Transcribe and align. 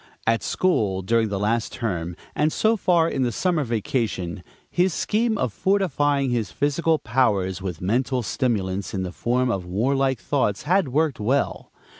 At 0.25 0.41
school, 0.41 1.03
during 1.03 1.29
the 1.29 1.37
last 1.37 1.71
term, 1.73 2.15
and 2.33 2.51
so 2.51 2.75
far 2.75 3.07
in 3.07 3.21
the 3.21 3.31
summer 3.31 3.63
vacation, 3.63 4.41
his 4.71 4.95
scheme 4.95 5.37
of 5.37 5.53
fortifying 5.53 6.31
his 6.31 6.49
physical 6.51 6.97
powers 6.97 7.61
with 7.61 7.81
mental 7.81 8.23
stimulants 8.23 8.95
in 8.95 9.03
the 9.03 9.11
form 9.11 9.51
of 9.51 9.63
warlike 9.67 10.17
"thoughts" 10.19 10.63
had 10.63 10.87
worked 10.87 11.19
well. 11.19 11.71